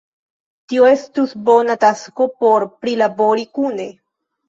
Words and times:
tio 0.73 0.87
estus 0.91 1.35
bona 1.51 1.77
tasko 1.85 2.29
por 2.43 2.69
prilabori 2.83 3.51
kune. 3.61 3.91